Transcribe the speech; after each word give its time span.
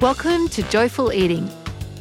Welcome 0.00 0.46
to 0.50 0.62
Joyful 0.62 1.12
Eating. 1.12 1.50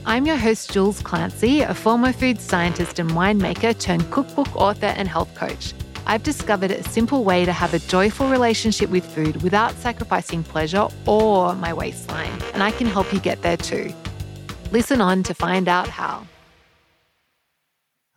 I'm 0.06 0.28
your 0.28 0.38
host, 0.38 0.72
Jules 0.72 1.02
Clancy, 1.02 1.62
a 1.62 1.74
former 1.74 2.14
food 2.14 2.40
scientist 2.40 3.00
and 3.00 3.10
winemaker 3.10 3.78
turned 3.80 4.12
cookbook 4.12 4.56
author 4.56 4.86
and 4.86 5.08
health 5.08 5.34
coach. 5.34 5.74
I've 6.06 6.22
discovered 6.22 6.70
a 6.70 6.84
simple 6.84 7.24
way 7.24 7.44
to 7.44 7.52
have 7.52 7.74
a 7.74 7.80
joyful 7.80 8.30
relationship 8.30 8.92
with 8.92 9.04
food 9.04 9.42
without 9.42 9.74
sacrificing 9.78 10.44
pleasure 10.44 10.88
or 11.08 11.56
my 11.56 11.74
waistline, 11.74 12.40
and 12.54 12.62
I 12.62 12.70
can 12.70 12.86
help 12.86 13.12
you 13.12 13.20
get 13.20 13.42
there 13.42 13.58
too. 13.58 13.92
Listen 14.72 15.02
on 15.02 15.24
to 15.24 15.34
find 15.34 15.68
out 15.68 15.88
how. 15.88 16.28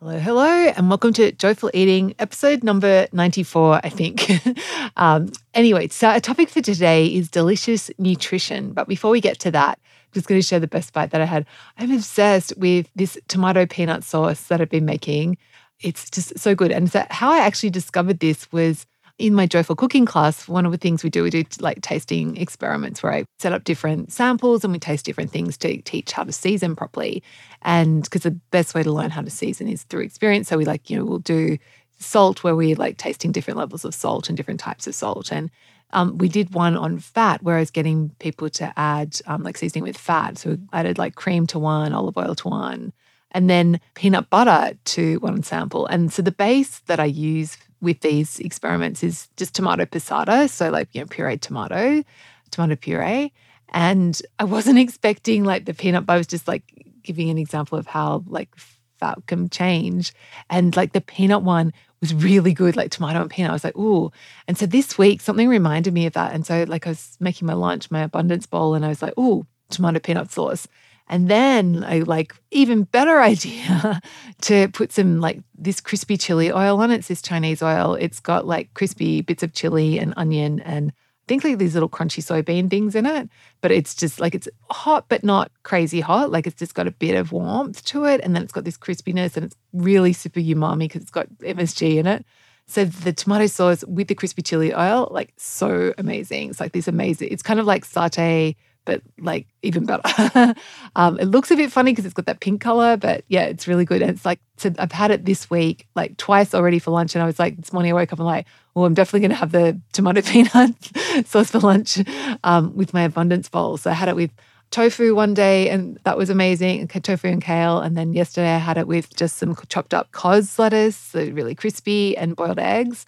Hello, 0.02 0.18
hello, 0.18 0.46
and 0.46 0.88
welcome 0.88 1.12
to 1.12 1.30
Joyful 1.30 1.70
Eating, 1.74 2.14
episode 2.18 2.64
number 2.64 3.06
94, 3.12 3.80
I 3.84 3.90
think. 3.90 4.30
um, 4.96 5.30
anyway, 5.52 5.88
so 5.88 6.08
our 6.08 6.20
topic 6.20 6.48
for 6.48 6.62
today 6.62 7.06
is 7.06 7.28
delicious 7.28 7.90
nutrition. 7.98 8.72
But 8.72 8.88
before 8.88 9.10
we 9.10 9.20
get 9.20 9.38
to 9.40 9.50
that, 9.50 9.78
I'm 9.78 10.12
just 10.14 10.26
going 10.26 10.40
to 10.40 10.46
share 10.46 10.58
the 10.58 10.66
best 10.66 10.94
bite 10.94 11.10
that 11.10 11.20
I 11.20 11.26
had. 11.26 11.44
I'm 11.76 11.92
obsessed 11.92 12.56
with 12.56 12.88
this 12.96 13.18
tomato 13.28 13.66
peanut 13.66 14.02
sauce 14.02 14.44
that 14.44 14.62
I've 14.62 14.70
been 14.70 14.86
making 14.86 15.36
it's 15.82 16.10
just 16.10 16.38
so 16.38 16.54
good. 16.54 16.70
And 16.70 16.90
so 16.90 17.04
how 17.10 17.30
I 17.30 17.38
actually 17.38 17.70
discovered 17.70 18.20
this 18.20 18.50
was 18.52 18.86
in 19.20 19.34
my 19.34 19.46
joyful 19.46 19.76
cooking 19.76 20.06
class. 20.06 20.48
One 20.48 20.64
of 20.64 20.72
the 20.72 20.78
things 20.78 21.04
we 21.04 21.10
do, 21.10 21.22
we 21.22 21.30
do 21.30 21.44
like 21.60 21.82
tasting 21.82 22.38
experiments 22.38 23.02
where 23.02 23.12
I 23.12 23.24
set 23.38 23.52
up 23.52 23.64
different 23.64 24.10
samples 24.12 24.64
and 24.64 24.72
we 24.72 24.78
taste 24.78 25.04
different 25.04 25.30
things 25.30 25.58
to 25.58 25.80
teach 25.82 26.12
how 26.12 26.24
to 26.24 26.32
season 26.32 26.74
properly. 26.74 27.22
And 27.62 28.02
because 28.02 28.22
the 28.22 28.30
best 28.50 28.74
way 28.74 28.82
to 28.82 28.90
learn 28.90 29.10
how 29.10 29.20
to 29.20 29.30
season 29.30 29.68
is 29.68 29.82
through 29.84 30.00
experience. 30.00 30.48
So 30.48 30.56
we 30.56 30.64
like, 30.64 30.88
you 30.88 30.96
know, 30.96 31.04
we'll 31.04 31.18
do 31.18 31.58
salt 31.98 32.42
where 32.42 32.56
we're 32.56 32.76
like 32.76 32.96
tasting 32.96 33.30
different 33.30 33.58
levels 33.58 33.84
of 33.84 33.94
salt 33.94 34.28
and 34.28 34.36
different 34.38 34.58
types 34.58 34.86
of 34.86 34.94
salt. 34.94 35.30
And 35.30 35.50
um, 35.92 36.16
we 36.16 36.28
did 36.28 36.54
one 36.54 36.76
on 36.76 36.98
fat 36.98 37.42
where 37.42 37.56
I 37.56 37.60
was 37.60 37.70
getting 37.70 38.10
people 38.20 38.48
to 38.50 38.72
add 38.78 39.20
um, 39.26 39.42
like 39.42 39.58
seasoning 39.58 39.84
with 39.84 39.98
fat. 39.98 40.38
So 40.38 40.50
we 40.50 40.58
added 40.72 40.96
like 40.96 41.14
cream 41.14 41.46
to 41.48 41.58
one, 41.58 41.92
olive 41.92 42.16
oil 42.16 42.34
to 42.36 42.48
one, 42.48 42.94
and 43.32 43.50
then 43.50 43.80
peanut 43.94 44.30
butter 44.30 44.78
to 44.84 45.18
one 45.18 45.42
sample. 45.42 45.84
And 45.86 46.10
so 46.10 46.22
the 46.22 46.32
base 46.32 46.78
that 46.86 47.00
I 47.00 47.04
use 47.04 47.58
with 47.80 48.00
these 48.00 48.38
experiments 48.40 49.02
is 49.02 49.28
just 49.36 49.54
tomato 49.54 49.84
passata, 49.84 50.48
so 50.48 50.70
like 50.70 50.88
you 50.92 51.00
know 51.00 51.06
pureed 51.06 51.40
tomato, 51.40 52.02
tomato 52.50 52.76
puree. 52.76 53.32
And 53.72 54.20
I 54.38 54.44
wasn't 54.44 54.78
expecting 54.86 55.44
like 55.44 55.64
the 55.64 55.74
peanut 55.74 56.06
But 56.06 56.14
I 56.14 56.18
was 56.18 56.26
just 56.26 56.48
like 56.48 56.64
giving 57.02 57.30
an 57.30 57.38
example 57.38 57.78
of 57.78 57.86
how 57.86 58.24
like 58.26 58.54
fat 58.98 59.18
can 59.26 59.48
change, 59.48 60.12
and 60.48 60.76
like 60.76 60.92
the 60.92 61.00
peanut 61.00 61.42
one 61.42 61.72
was 62.00 62.14
really 62.14 62.54
good, 62.54 62.76
like 62.76 62.90
tomato 62.90 63.20
and 63.20 63.30
peanut. 63.30 63.50
I 63.50 63.54
was 63.54 63.64
like, 63.64 63.76
ooh. 63.76 64.10
And 64.48 64.56
so 64.56 64.66
this 64.66 64.96
week 64.96 65.20
something 65.20 65.48
reminded 65.48 65.92
me 65.92 66.06
of 66.06 66.14
that. 66.14 66.32
And 66.32 66.46
so 66.46 66.64
like 66.66 66.86
I 66.86 66.90
was 66.90 67.16
making 67.20 67.46
my 67.46 67.52
lunch, 67.52 67.90
my 67.90 68.02
abundance 68.02 68.46
bowl, 68.46 68.74
and 68.74 68.84
I 68.84 68.88
was 68.88 69.02
like, 69.02 69.16
ooh, 69.18 69.46
tomato 69.70 69.98
peanut 69.98 70.30
sauce. 70.30 70.66
And 71.10 71.28
then 71.28 71.84
a 71.88 72.04
like 72.04 72.34
even 72.52 72.84
better 72.84 73.20
idea 73.34 74.00
to 74.42 74.68
put 74.68 74.92
some 74.92 75.20
like 75.20 75.42
this 75.58 75.80
crispy 75.80 76.16
chili 76.16 76.50
oil 76.50 76.80
on 76.80 76.90
it. 76.90 77.00
It's 77.00 77.08
this 77.08 77.20
Chinese 77.20 77.62
oil. 77.62 77.94
It's 77.94 78.20
got 78.20 78.46
like 78.46 78.72
crispy 78.72 79.20
bits 79.20 79.42
of 79.42 79.52
chili 79.52 79.98
and 79.98 80.14
onion 80.16 80.60
and 80.60 80.92
I 80.92 81.32
think 81.32 81.44
like 81.44 81.58
these 81.58 81.74
little 81.74 81.88
crunchy 81.88 82.22
soybean 82.24 82.70
things 82.70 82.96
in 82.96 83.06
it. 83.06 83.28
But 83.60 83.70
it's 83.70 83.94
just 83.94 84.18
like 84.20 84.34
it's 84.34 84.48
hot, 84.70 85.06
but 85.08 85.22
not 85.22 85.52
crazy 85.64 86.00
hot. 86.00 86.30
Like 86.30 86.46
it's 86.46 86.58
just 86.58 86.74
got 86.74 86.86
a 86.86 86.92
bit 86.92 87.16
of 87.16 87.32
warmth 87.32 87.84
to 87.86 88.04
it. 88.04 88.20
And 88.22 88.34
then 88.34 88.42
it's 88.42 88.52
got 88.52 88.64
this 88.64 88.78
crispiness 88.78 89.36
and 89.36 89.44
it's 89.44 89.56
really 89.72 90.12
super 90.12 90.40
umami 90.40 90.80
because 90.80 91.02
it's 91.02 91.10
got 91.10 91.28
MSG 91.40 91.96
in 91.98 92.06
it. 92.06 92.24
So 92.66 92.84
the 92.84 93.12
tomato 93.12 93.46
sauce 93.46 93.84
with 93.86 94.06
the 94.06 94.14
crispy 94.14 94.42
chili 94.42 94.72
oil, 94.72 95.08
like 95.10 95.32
so 95.36 95.92
amazing. 95.98 96.50
It's 96.50 96.60
like 96.60 96.72
this 96.72 96.86
amazing, 96.86 97.28
it's 97.32 97.42
kind 97.42 97.58
of 97.58 97.66
like 97.66 97.84
satay 97.84 98.54
but 98.84 99.02
like 99.18 99.46
even 99.62 99.84
better. 99.86 100.54
um, 100.96 101.18
it 101.18 101.26
looks 101.26 101.50
a 101.50 101.56
bit 101.56 101.70
funny 101.70 101.92
because 101.92 102.04
it's 102.04 102.14
got 102.14 102.26
that 102.26 102.40
pink 102.40 102.60
color, 102.60 102.96
but 102.96 103.24
yeah, 103.28 103.44
it's 103.44 103.68
really 103.68 103.84
good. 103.84 104.02
And 104.02 104.10
it's 104.10 104.24
like, 104.24 104.40
so 104.56 104.72
I've 104.78 104.92
had 104.92 105.10
it 105.10 105.24
this 105.24 105.50
week, 105.50 105.86
like 105.94 106.16
twice 106.16 106.54
already 106.54 106.78
for 106.78 106.90
lunch. 106.90 107.14
And 107.14 107.22
I 107.22 107.26
was 107.26 107.38
like, 107.38 107.56
this 107.56 107.72
morning 107.72 107.92
I 107.92 107.94
woke 107.94 108.12
up 108.12 108.18
and 108.18 108.28
I'm 108.28 108.34
like, 108.34 108.46
well, 108.74 108.84
I'm 108.84 108.94
definitely 108.94 109.20
going 109.20 109.30
to 109.30 109.36
have 109.36 109.52
the 109.52 109.80
tomato 109.92 110.22
peanut 110.24 111.26
sauce 111.26 111.50
for 111.50 111.60
lunch 111.60 111.98
um, 112.44 112.74
with 112.74 112.94
my 112.94 113.02
abundance 113.02 113.48
bowl. 113.48 113.76
So 113.76 113.90
I 113.90 113.94
had 113.94 114.08
it 114.08 114.16
with 114.16 114.30
tofu 114.70 115.14
one 115.16 115.34
day 115.34 115.68
and 115.68 115.98
that 116.04 116.16
was 116.16 116.30
amazing 116.30 116.86
tofu 116.86 117.26
and 117.26 117.42
kale 117.42 117.80
and 117.80 117.96
then 117.96 118.12
yesterday 118.12 118.54
i 118.54 118.58
had 118.58 118.78
it 118.78 118.86
with 118.86 119.14
just 119.16 119.36
some 119.36 119.56
chopped 119.68 119.92
up 119.92 120.12
cos 120.12 120.60
lettuce 120.60 120.96
so 120.96 121.24
really 121.30 121.56
crispy 121.56 122.16
and 122.16 122.36
boiled 122.36 122.60
eggs 122.60 123.04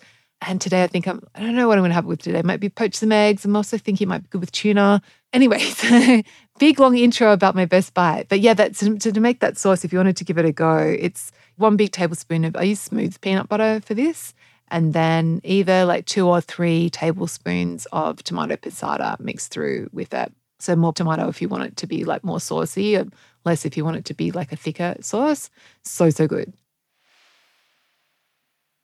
and 0.47 0.61
today 0.61 0.83
I 0.83 0.87
think 0.87 1.07
I'm, 1.07 1.23
I 1.35 1.41
don't 1.41 1.55
know 1.55 1.69
what 1.69 1.79
I'm 1.79 1.83
going 1.83 1.91
to 1.91 1.95
have 1.95 2.05
with 2.05 2.23
today. 2.23 2.43
Might 2.43 2.61
be 2.61 2.69
poach 2.69 2.95
some 2.95 3.13
eggs. 3.13 3.45
I'm 3.45 3.57
also 3.57 3.79
thinking 3.79 4.07
it 4.07 4.09
might 4.09 4.23
be 4.23 4.29
good 4.29 4.41
with 4.41 4.53
tuna. 4.53 5.03
Anyways, 5.33 5.83
big 6.59 6.81
long 6.81 6.97
intro 6.97 7.33
about 7.33 7.55
my 7.55 7.65
best 7.65 7.95
bite. 7.95 8.27
But 8.29 8.41
yeah, 8.41 8.55
that's 8.55 8.81
to, 8.81 8.99
to 8.99 9.21
make 9.21 9.41
that 9.41 9.57
sauce, 9.57 9.85
if 9.85 9.93
you 9.93 9.99
wanted 9.99 10.17
to 10.17 10.25
give 10.25 10.39
it 10.39 10.45
a 10.45 10.53
go, 10.53 10.79
it's 10.79 11.33
one 11.57 11.77
big 11.77 11.93
tablespoon 11.93 12.45
of, 12.45 12.57
I 12.57 12.63
use 12.63 12.81
smooth 12.81 13.21
peanut 13.21 13.49
butter 13.49 13.81
for 13.81 13.95
this. 13.95 14.35
And 14.69 14.95
then 14.95 15.41
either 15.45 15.85
like 15.85 16.07
two 16.07 16.27
or 16.27 16.41
three 16.41 16.91
tablespoons 16.91 17.87
of 17.93 18.23
tomato 18.25 18.57
passata 18.57 19.21
mixed 19.21 19.53
through 19.53 19.91
with 19.93 20.15
it. 20.15 20.33
So 20.59 20.77
more 20.77 20.93
tomato 20.93 21.29
if 21.29 21.43
you 21.43 21.49
want 21.49 21.65
it 21.65 21.77
to 21.79 21.87
be 21.87 22.05
like 22.05 22.25
more 22.25 22.41
saucy, 22.41 22.97
or 22.97 23.07
less 23.45 23.65
if 23.65 23.77
you 23.77 23.85
want 23.85 23.97
it 23.97 24.05
to 24.07 24.15
be 24.15 24.31
like 24.31 24.53
a 24.53 24.57
thicker 24.57 24.97
sauce. 25.01 25.51
So, 25.85 26.09
so 26.11 26.27
good. 26.27 26.53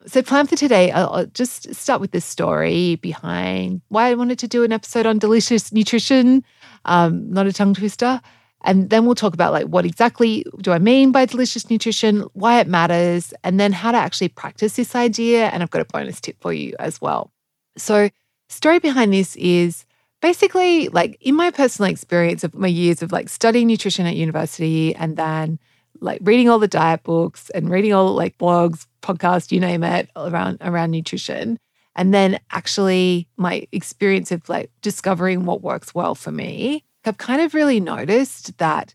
So, 0.09 0.23
plan 0.23 0.47
for 0.47 0.57
today, 0.57 0.91
I'll 0.91 1.27
just 1.27 1.75
start 1.75 2.01
with 2.01 2.13
the 2.13 2.23
story 2.23 2.97
behind 2.97 3.83
why 3.89 4.09
I 4.09 4.15
wanted 4.15 4.39
to 4.39 4.49
do 4.49 4.65
an 4.65 4.73
episode 4.73 5.05
on 5.05 5.19
delicious 5.19 5.71
nutrition, 5.71 6.45
um, 6.87 7.31
not 7.31 7.47
a 7.47 7.53
tongue 7.53 7.75
twister. 7.75 8.23
And 8.65 8.89
then 8.89 9.05
we'll 9.05 9.15
talk 9.15 9.35
about 9.35 9.53
like 9.53 9.67
what 9.67 9.85
exactly 9.85 10.47
do 10.63 10.73
I 10.73 10.79
mean 10.79 11.13
by 11.13 11.27
delicious 11.27 11.69
nutrition, 11.69 12.21
why 12.33 12.59
it 12.59 12.67
matters, 12.67 13.35
and 13.45 13.61
then 13.61 13.71
how 13.71 13.93
to 13.93 13.99
actually 13.99 14.29
practice 14.29 14.77
this 14.77 14.95
idea. 14.95 15.49
And 15.49 15.63
I've 15.63 15.71
got 15.71 15.83
a 15.83 15.85
bonus 15.85 16.23
tip 16.23 16.41
for 16.41 16.55
you 16.55 16.75
as 16.79 17.03
well. 17.03 17.31
So, 17.77 18.09
story 18.49 18.79
behind 18.79 19.13
this 19.13 19.37
is 19.37 19.85
basically 20.23 20.89
like 20.89 21.19
in 21.21 21.35
my 21.35 21.51
personal 21.51 21.91
experience 21.91 22.45
of 22.45 22.55
my 22.55 22.67
years 22.67 23.03
of 23.03 23.13
like 23.13 23.29
studying 23.29 23.67
nutrition 23.67 24.07
at 24.07 24.17
university 24.17 24.95
and 24.95 25.19
then 25.19 25.59
like 26.01 26.21
reading 26.23 26.49
all 26.49 26.59
the 26.59 26.67
diet 26.67 27.03
books 27.03 27.51
and 27.51 27.69
reading 27.69 27.93
all 27.93 28.15
like 28.15 28.39
blogs, 28.39 28.87
podcasts, 29.03 29.53
you 29.53 29.61
name 29.61 29.83
it, 29.85 30.11
around 30.17 30.59
around 30.61 30.91
nutrition. 30.91 31.59
And 31.95 32.15
then 32.15 32.39
actually 32.51 33.29
my 33.37 33.67
experience 33.73 34.31
of 34.31 34.49
like 34.49 34.71
discovering 34.83 35.45
what 35.45 35.63
works 35.63 35.95
well 35.95 36.15
for 36.15 36.31
me, 36.31 36.85
I've 37.05 37.19
kind 37.19 37.41
of 37.43 37.55
really 37.55 37.81
noticed 37.81 38.57
that 38.59 38.95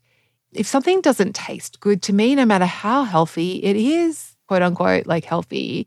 if 0.52 0.66
something 0.66 1.00
doesn't 1.00 1.34
taste 1.34 1.80
good 1.80 2.00
to 2.02 2.12
me, 2.12 2.34
no 2.34 2.46
matter 2.46 2.64
how 2.64 3.04
healthy 3.04 3.62
it 3.62 3.76
is, 3.76 4.36
quote 4.46 4.62
unquote, 4.62 5.06
like 5.06 5.24
healthy, 5.24 5.86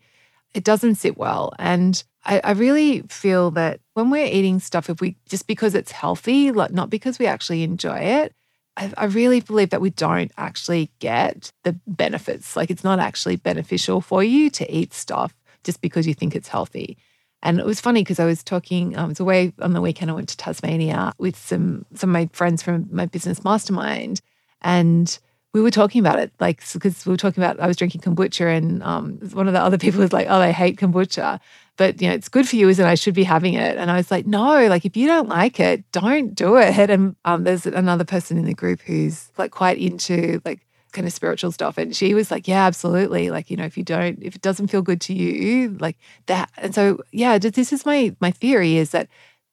it 0.53 0.63
doesn't 0.63 0.95
sit 0.95 1.17
well. 1.17 1.53
And 1.57 2.03
I, 2.25 2.41
I, 2.43 2.51
really 2.51 3.01
feel 3.03 3.51
that 3.51 3.79
when 3.93 4.09
we're 4.09 4.25
eating 4.25 4.59
stuff, 4.59 4.89
if 4.89 4.99
we 4.99 5.15
just 5.27 5.47
because 5.47 5.73
it's 5.73 5.91
healthy, 5.91 6.51
like 6.51 6.71
not 6.71 6.89
because 6.89 7.19
we 7.19 7.25
actually 7.25 7.63
enjoy 7.63 7.97
it, 7.97 8.33
I, 8.77 8.93
I 8.95 9.05
really 9.05 9.41
believe 9.41 9.71
that 9.71 9.81
we 9.81 9.89
don't 9.89 10.31
actually 10.37 10.91
get 10.99 11.51
the 11.63 11.73
benefits. 11.87 12.55
Like 12.55 12.69
it's 12.69 12.83
not 12.83 12.99
actually 12.99 13.35
beneficial 13.35 13.99
for 14.01 14.23
you 14.23 14.49
to 14.51 14.71
eat 14.71 14.93
stuff 14.93 15.33
just 15.63 15.81
because 15.81 16.07
you 16.07 16.13
think 16.13 16.35
it's 16.35 16.47
healthy. 16.47 16.97
And 17.41 17.59
it 17.59 17.65
was 17.65 17.81
funny 17.81 18.01
because 18.01 18.19
I 18.19 18.25
was 18.25 18.43
talking, 18.43 18.95
um, 18.95 19.05
I 19.05 19.07
was 19.07 19.19
away 19.19 19.53
on 19.59 19.73
the 19.73 19.81
weekend. 19.81 20.11
I 20.11 20.13
went 20.13 20.29
to 20.29 20.37
Tasmania 20.37 21.13
with 21.17 21.37
some 21.37 21.85
some 21.93 22.09
of 22.09 22.13
my 22.13 22.29
friends 22.33 22.63
from 22.63 22.87
my 22.91 23.05
business 23.05 23.43
mastermind, 23.43 24.21
and 24.61 25.17
we 25.53 25.61
were 25.61 25.71
talking 25.71 25.99
about 25.99 26.19
it, 26.19 26.31
like 26.39 26.61
because 26.73 27.05
we 27.05 27.11
were 27.11 27.17
talking 27.17 27.43
about 27.43 27.59
I 27.59 27.67
was 27.67 27.77
drinking 27.77 28.01
kombucha, 28.01 28.57
and 28.57 28.81
um, 28.81 29.19
one 29.33 29.47
of 29.47 29.53
the 29.53 29.61
other 29.61 29.77
people 29.83 30.01
was 30.01 30.13
like, 30.13 30.27
"Oh, 30.27 30.39
I 30.39 30.51
hate 30.51 30.77
kombucha," 30.77 31.39
but 31.77 32.01
you 32.01 32.09
know, 32.09 32.13
it's 32.15 32.29
good 32.29 32.47
for 32.49 32.55
you, 32.55 32.67
isn't 32.69 32.83
it? 32.83 32.89
I 32.89 32.95
should 32.95 33.13
be 33.13 33.23
having 33.23 33.53
it. 33.53 33.77
And 33.77 33.89
I 33.89 33.97
was 33.97 34.11
like, 34.11 34.25
no, 34.25 34.67
like 34.67 34.83
if 34.83 34.97
you 34.97 35.07
don't 35.07 35.29
like 35.29 35.59
it, 35.59 35.89
don't 35.91 36.33
do 36.35 36.57
it. 36.57 36.89
And 36.89 37.15
um, 37.23 37.43
there's 37.43 37.65
another 37.65 38.03
person 38.03 38.37
in 38.37 38.45
the 38.45 38.53
group 38.53 38.81
who's 38.81 39.31
like 39.37 39.51
quite 39.51 39.77
into 39.77 40.41
like 40.43 40.65
kind 40.91 41.05
of 41.05 41.13
spiritual 41.13 41.51
stuff. 41.51 41.77
And 41.77 41.95
she 41.95 42.13
was 42.13 42.31
like, 42.31 42.47
yeah, 42.47 42.65
absolutely. 42.65 43.29
Like, 43.29 43.51
you 43.51 43.57
know, 43.57 43.65
if 43.65 43.77
you 43.77 43.83
don't, 43.83 44.17
if 44.21 44.35
it 44.35 44.41
doesn't 44.41 44.67
feel 44.67 44.81
good 44.81 45.01
to 45.01 45.13
you, 45.13 45.77
like 45.79 45.97
that. 46.25 46.49
And 46.57 46.73
so, 46.73 46.99
yeah, 47.11 47.37
this 47.37 47.71
is 47.71 47.85
my, 47.85 48.15
my 48.19 48.31
theory 48.31 48.77
is 48.77 48.91
that 48.91 49.07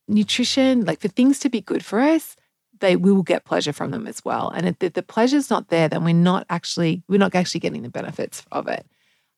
nutrition, 0.09 0.85
like 0.85 1.01
for 1.01 1.09
things 1.09 1.39
to 1.41 1.51
be 1.51 1.61
good 1.61 1.85
for 1.85 2.01
us, 2.01 2.37
they 2.81 2.97
we 2.97 3.13
will 3.13 3.23
get 3.23 3.45
pleasure 3.45 3.73
from 3.73 3.91
them 3.91 4.07
as 4.07 4.25
well. 4.25 4.49
And 4.49 4.67
if 4.67 4.79
the, 4.79 4.89
the 4.89 5.03
pleasure's 5.03 5.51
not 5.51 5.69
there, 5.69 5.89
then 5.89 6.05
we're 6.05 6.15
not 6.15 6.47
actually, 6.49 7.03
we're 7.09 7.19
not 7.19 7.35
actually 7.35 7.61
getting 7.61 7.83
the 7.83 7.89
benefits 7.89 8.45
of 8.51 8.67
it. 8.67 8.87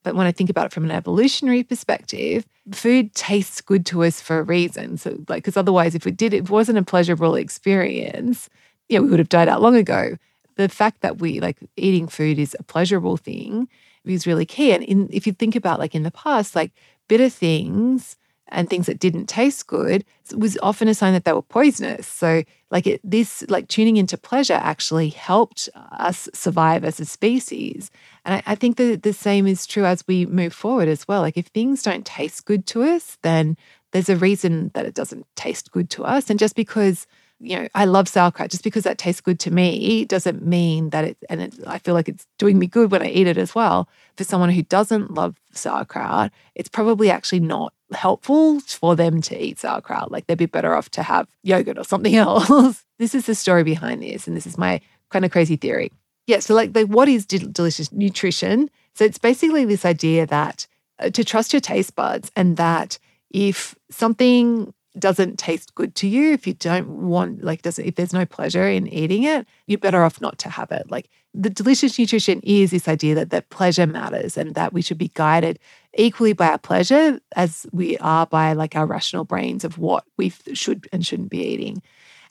But 0.07 0.15
when 0.15 0.29
I 0.29 0.31
think 0.31 0.51
about 0.51 0.67
it 0.67 0.73
from 0.73 0.85
an 0.85 0.93
evolutionary 0.93 1.65
perspective, 1.65 2.47
food 2.71 3.13
tastes 3.17 3.61
good 3.61 3.85
to 3.87 4.05
us 4.05 4.21
for 4.21 4.39
a 4.39 4.45
reason. 4.45 4.99
So, 4.99 5.19
like, 5.29 5.43
because 5.43 5.57
otherwise, 5.57 5.97
if 5.97 6.07
it 6.07 6.17
did, 6.17 6.33
it 6.33 6.49
wasn't 6.49 6.79
a 6.79 6.85
pleasurable 6.85 7.35
experience, 7.35 8.49
yeah, 8.89 9.01
we 9.01 9.09
would 9.09 9.19
have 9.19 9.29
died 9.29 9.49
out 9.49 9.61
long 9.61 9.75
ago. 9.75 10.17
The 10.55 10.69
fact 10.69 11.01
that 11.01 11.19
we 11.19 11.41
like 11.41 11.57
eating 11.77 12.07
food 12.07 12.39
is 12.39 12.55
a 12.57 12.63
pleasurable 12.63 13.17
thing 13.17 13.67
is 14.05 14.29
really 14.29 14.47
key. 14.47 14.71
And 14.71 14.85
in, 14.85 15.09
if 15.13 15.27
you 15.27 15.33
think 15.33 15.57
about 15.57 15.81
like 15.81 15.93
in 15.93 16.05
the 16.05 16.13
past, 16.13 16.55
like 16.55 16.71
bitter 17.09 17.29
things 17.29 18.17
and 18.49 18.69
things 18.69 18.87
that 18.87 18.99
didn't 18.99 19.27
taste 19.27 19.67
good 19.67 20.05
was 20.35 20.59
often 20.63 20.89
a 20.89 20.95
sign 20.95 21.13
that 21.13 21.25
they 21.25 21.33
were 21.33 21.43
poisonous. 21.43 22.07
So, 22.07 22.45
like 22.71 22.87
it, 22.87 23.01
this, 23.05 23.45
like 23.49 23.69
tuning 23.69 23.97
into 23.97 24.17
pleasure 24.17 24.55
actually 24.55 25.09
helped 25.11 25.69
us 25.75 26.29
survive 26.33 26.85
as 26.85 27.01
a 27.01 27.05
species. 27.05 27.91
And 28.25 28.37
I, 28.37 28.53
I 28.53 28.55
think 28.55 28.77
that 28.77 29.03
the 29.03 29.13
same 29.13 29.47
is 29.47 29.67
true 29.67 29.85
as 29.85 30.07
we 30.07 30.27
move 30.27 30.53
forward 30.53 30.89
as 30.89 31.07
well. 31.07 31.21
Like 31.23 31.37
if 31.37 31.47
things 31.47 31.83
don't 31.83 32.07
taste 32.07 32.45
good 32.45 32.67
to 32.69 32.83
us, 32.83 33.19
then 33.23 33.57
there's 33.93 34.09
a 34.09 34.17
reason 34.17 34.71
that 34.75 34.87
it 34.87 34.95
doesn't 34.95 35.27
taste 35.37 35.71
good 35.71 35.91
to 35.91 36.05
us. 36.05 36.29
And 36.31 36.39
just 36.39 36.57
because 36.57 37.07
you 37.39 37.57
know, 37.57 37.69
I 37.75 37.85
love 37.85 38.09
sauerkraut. 38.09 38.51
Just 38.51 38.65
because 38.65 38.85
that 38.85 38.99
tastes 38.99 39.21
good 39.21 39.39
to 39.41 39.51
me 39.51 40.05
doesn't 40.07 40.45
mean 40.45 40.91
that 40.91 41.05
it, 41.05 41.19
and 41.29 41.43
it, 41.43 41.55
I 41.67 41.79
feel 41.79 41.95
like 41.95 42.09
it's 42.09 42.27
doing 42.39 42.59
me 42.59 42.67
good 42.67 42.91
when 42.91 43.03
I 43.03 43.09
eat 43.09 43.27
it 43.27 43.39
as 43.39 43.55
well. 43.55 43.89
For 44.17 44.25
someone 44.25 44.51
who 44.51 44.63
doesn't 44.63 45.13
love 45.13 45.37
sauerkraut, 45.53 46.31
it's 46.55 46.69
probably 46.69 47.11
actually 47.11 47.41
not 47.41 47.75
helpful 47.93 48.61
for 48.61 48.97
them 48.97 49.21
to 49.23 49.41
eat 49.41 49.59
sauerkraut. 49.59 50.11
Like 50.11 50.27
they'd 50.27 50.39
be 50.39 50.47
better 50.47 50.75
off 50.75 50.91
to 50.91 51.03
have 51.03 51.29
yogurt 51.43 51.79
or 51.79 51.85
something 51.85 52.17
else. 52.17 52.85
this 52.99 53.15
is 53.15 53.27
the 53.27 53.35
story 53.35 53.65
behind 53.65 54.03
this. 54.03 54.27
And 54.27 54.37
this 54.37 54.47
is 54.47 54.59
my 54.59 54.81
kind 55.11 55.25
of 55.25 55.31
crazy 55.31 55.57
theory. 55.57 55.93
Yeah. 56.27 56.41
So, 56.41 56.55
like, 56.55 56.73
the, 56.73 56.85
what 56.85 57.09
is 57.09 57.25
delicious 57.25 57.93
nutrition? 57.93 58.69
So, 58.95 59.05
it's 59.05 59.19
basically 59.19 59.65
this 59.65 59.85
idea 59.85 60.27
that 60.27 60.67
uh, 60.99 61.11
to 61.11 61.25
trust 61.25 61.53
your 61.53 61.61
taste 61.61 61.95
buds 61.95 62.31
and 62.35 62.57
that 62.57 62.99
if 63.31 63.77
something 63.91 64.73
doesn't 64.99 65.39
taste 65.39 65.75
good 65.75 65.95
to 65.97 66.09
you, 66.09 66.33
if 66.33 66.47
you 66.47 66.55
don't 66.55 66.89
want, 66.89 67.45
like, 67.45 67.63
doesn't, 67.63 67.85
if 67.85 67.95
there's 67.95 68.13
no 68.13 68.27
pleasure 68.27 68.67
in 68.67 68.87
eating 68.89 69.23
it, 69.23 69.47
you're 69.67 69.79
better 69.79 70.03
off 70.03 70.21
not 70.21 70.39
to 70.39 70.49
have 70.49 70.73
it. 70.73 70.91
Like, 70.91 71.09
the 71.35 71.51
delicious 71.51 71.99
nutrition 71.99 72.41
is 72.43 72.71
this 72.71 72.89
idea 72.89 73.15
that, 73.15 73.31
that 73.31 73.51
pleasure 73.51 73.87
matters 73.87 74.37
and 74.39 74.55
that 74.55 74.73
we 74.73 74.81
should 74.81 74.99
be 74.99 75.11
guided 75.15 75.59
equally 75.97 76.33
by 76.33 76.49
our 76.49 76.59
pleasure 76.59 77.21
as 77.35 77.67
we 77.73 77.97
are 77.99 78.27
by 78.27 78.53
like 78.53 78.77
our 78.77 78.87
rational 78.87 79.25
brains 79.25 79.65
of 79.65 79.79
what 79.79 80.05
we 80.17 80.33
should 80.53 80.89
and 80.93 81.07
shouldn't 81.07 81.31
be 81.31 81.43
eating. 81.43 81.83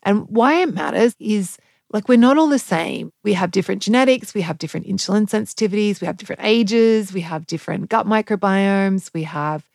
And 0.04 0.28
why 0.30 0.62
it 0.62 0.74
matters 0.74 1.16
is 1.20 1.58
like 1.92 2.08
we're 2.08 2.18
not 2.18 2.38
all 2.38 2.48
the 2.48 2.60
same. 2.60 3.12
We 3.24 3.34
have 3.34 3.52
different 3.52 3.82
genetics, 3.82 4.34
we 4.34 4.42
have 4.42 4.58
different 4.58 4.88
insulin 4.88 5.28
sensitivities, 5.28 6.02
we 6.02 6.08
have 6.08 6.18
different 6.18 6.42
ages, 6.44 7.14
we 7.14 7.22
have 7.22 7.46
different 7.48 7.90
gut 7.90 8.06
microbiomes, 8.06 9.12
we 9.14 9.24
have 9.24 9.66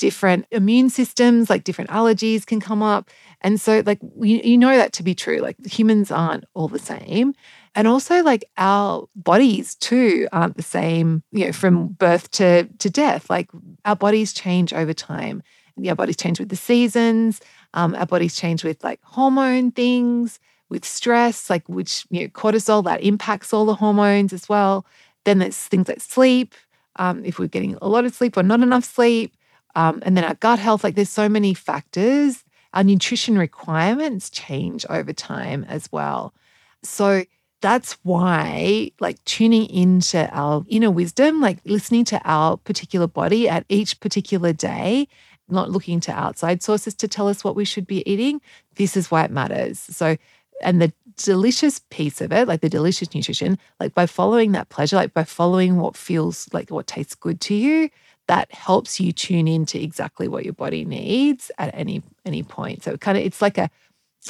different 0.00 0.46
immune 0.50 0.88
systems, 0.88 1.50
like 1.50 1.62
different 1.62 1.90
allergies 1.90 2.46
can 2.46 2.58
come 2.58 2.82
up. 2.82 3.10
And 3.42 3.60
so, 3.60 3.82
like, 3.84 4.00
you, 4.20 4.40
you 4.42 4.58
know 4.58 4.74
that 4.76 4.94
to 4.94 5.02
be 5.02 5.14
true. 5.14 5.38
Like, 5.38 5.56
humans 5.64 6.10
aren't 6.10 6.44
all 6.54 6.68
the 6.68 6.78
same. 6.78 7.34
And 7.74 7.86
also, 7.86 8.22
like, 8.22 8.44
our 8.58 9.08
bodies 9.14 9.76
too 9.76 10.28
aren't 10.32 10.56
the 10.56 10.62
same, 10.62 11.22
you 11.30 11.46
know, 11.46 11.52
from 11.52 11.88
birth 11.88 12.30
to, 12.32 12.64
to 12.78 12.90
death. 12.90 13.30
Like, 13.30 13.48
our 13.84 13.96
bodies 13.96 14.32
change 14.32 14.72
over 14.72 14.92
time. 14.92 15.42
Our 15.88 15.94
bodies 15.94 16.16
change 16.16 16.40
with 16.40 16.48
the 16.48 16.56
seasons. 16.56 17.40
Um, 17.74 17.94
our 17.94 18.06
bodies 18.06 18.36
change 18.36 18.64
with 18.64 18.82
like 18.84 19.00
hormone 19.02 19.70
things, 19.70 20.40
with 20.68 20.84
stress, 20.84 21.48
like 21.48 21.66
which, 21.68 22.04
you 22.10 22.22
know, 22.22 22.28
cortisol 22.28 22.84
that 22.84 23.02
impacts 23.02 23.52
all 23.52 23.64
the 23.64 23.74
hormones 23.74 24.32
as 24.32 24.48
well. 24.48 24.84
Then 25.24 25.38
there's 25.38 25.56
things 25.56 25.88
like 25.88 26.00
sleep. 26.00 26.54
Um, 26.96 27.24
if 27.24 27.38
we're 27.38 27.46
getting 27.48 27.78
a 27.80 27.88
lot 27.88 28.04
of 28.04 28.14
sleep 28.14 28.36
or 28.36 28.42
not 28.42 28.60
enough 28.60 28.84
sleep, 28.84 29.34
um, 29.76 30.02
and 30.04 30.16
then 30.16 30.24
our 30.24 30.34
gut 30.34 30.58
health, 30.58 30.82
like 30.82 30.96
there's 30.96 31.08
so 31.08 31.28
many 31.28 31.54
factors. 31.54 32.44
Our 32.74 32.84
nutrition 32.84 33.38
requirements 33.38 34.28
change 34.30 34.84
over 34.90 35.12
time 35.12 35.64
as 35.68 35.90
well. 35.90 36.34
So 36.82 37.24
that's 37.60 37.92
why, 38.02 38.90
like, 39.00 39.22
tuning 39.24 39.68
into 39.68 40.28
our 40.32 40.64
inner 40.68 40.90
wisdom, 40.90 41.40
like 41.40 41.58
listening 41.64 42.04
to 42.06 42.20
our 42.24 42.56
particular 42.56 43.06
body 43.06 43.48
at 43.48 43.64
each 43.68 44.00
particular 44.00 44.52
day, 44.52 45.08
not 45.48 45.70
looking 45.70 46.00
to 46.00 46.12
outside 46.12 46.62
sources 46.62 46.94
to 46.94 47.08
tell 47.08 47.28
us 47.28 47.44
what 47.44 47.56
we 47.56 47.64
should 47.64 47.86
be 47.86 48.08
eating, 48.10 48.40
this 48.76 48.96
is 48.96 49.10
why 49.10 49.24
it 49.24 49.30
matters. 49.30 49.78
So, 49.78 50.16
and 50.62 50.80
the 50.80 50.92
delicious 51.16 51.80
piece 51.90 52.20
of 52.20 52.32
it, 52.32 52.48
like 52.48 52.60
the 52.60 52.68
delicious 52.68 53.14
nutrition, 53.14 53.58
like 53.78 53.94
by 53.94 54.06
following 54.06 54.52
that 54.52 54.68
pleasure, 54.68 54.96
like 54.96 55.12
by 55.12 55.24
following 55.24 55.76
what 55.76 55.96
feels 55.96 56.48
like 56.52 56.70
what 56.70 56.86
tastes 56.86 57.14
good 57.14 57.40
to 57.42 57.54
you, 57.54 57.90
that 58.26 58.52
helps 58.52 59.00
you 59.00 59.12
tune 59.12 59.48
into 59.48 59.82
exactly 59.82 60.28
what 60.28 60.44
your 60.44 60.52
body 60.54 60.84
needs 60.84 61.50
at 61.58 61.74
any 61.74 62.02
any 62.24 62.42
point. 62.42 62.82
So 62.82 62.96
kind 62.96 63.18
of 63.18 63.24
it's 63.24 63.42
like 63.42 63.58
a 63.58 63.70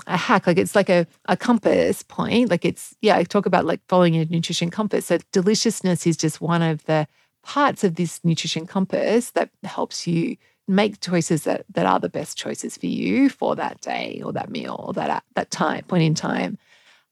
a 0.07 0.17
hack, 0.17 0.47
like 0.47 0.59
it's 0.59 0.75
like 0.75 0.89
a, 0.89 1.07
a 1.27 1.37
compass 1.37 2.03
point. 2.03 2.51
Like 2.51 2.65
it's 2.65 2.95
yeah, 3.01 3.17
I 3.17 3.25
talk 3.25 3.47
about 3.47 3.65
like 3.65 3.81
following 3.89 4.17
a 4.17 4.25
nutrition 4.25 4.71
compass. 4.71 5.07
So 5.07 5.19
deliciousness 5.33 6.07
is 6.07 6.17
just 6.17 6.41
one 6.41 6.63
of 6.63 6.85
the 6.85 7.07
parts 7.43 7.85
of 7.85 7.97
this 7.97 8.21
nutrition 8.23 8.67
compass 8.67 9.31
that 9.33 9.51
helps 9.65 10.07
you 10.07 10.37
make 10.69 11.01
choices 11.01 11.45
that 11.45 11.65
that 11.75 11.87
are 11.87 11.99
the 11.99 12.09
best 12.09 12.39
choices 12.39 12.77
for 12.77 12.87
you 12.87 13.29
for 13.29 13.57
that 13.57 13.81
day 13.81 14.23
or 14.25 14.33
that 14.33 14.51
meal 14.51 14.85
or 14.87 14.93
that 14.93 15.25
that 15.35 15.51
time 15.51 15.85
point 15.85 16.05
in 16.05 16.15
time. 16.15 16.59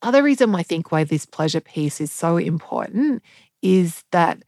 Other 0.03 0.23
reason 0.23 0.55
I 0.55 0.63
think 0.63 0.93
why 0.93 1.05
this 1.05 1.27
pleasure 1.27 1.61
piece 1.61 2.01
is 2.01 2.13
so 2.13 2.37
important 2.37 3.23
is 3.63 4.05
that 4.13 4.43